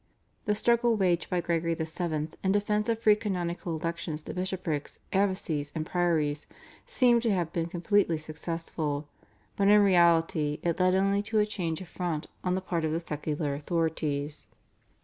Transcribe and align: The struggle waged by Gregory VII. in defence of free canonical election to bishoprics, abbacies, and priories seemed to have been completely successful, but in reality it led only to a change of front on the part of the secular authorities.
The 0.45 0.55
struggle 0.55 0.95
waged 0.95 1.29
by 1.29 1.41
Gregory 1.41 1.75
VII. 1.75 2.29
in 2.43 2.51
defence 2.51 2.89
of 2.89 2.97
free 2.97 3.15
canonical 3.15 3.77
election 3.79 4.17
to 4.17 4.33
bishoprics, 4.33 4.97
abbacies, 5.13 5.71
and 5.75 5.85
priories 5.85 6.47
seemed 6.87 7.21
to 7.21 7.31
have 7.31 7.53
been 7.53 7.67
completely 7.67 8.17
successful, 8.17 9.07
but 9.55 9.67
in 9.67 9.79
reality 9.81 10.57
it 10.63 10.79
led 10.79 10.95
only 10.95 11.21
to 11.21 11.37
a 11.37 11.45
change 11.45 11.81
of 11.81 11.87
front 11.87 12.25
on 12.43 12.55
the 12.55 12.61
part 12.61 12.83
of 12.83 12.91
the 12.91 12.99
secular 12.99 13.53
authorities. 13.53 14.47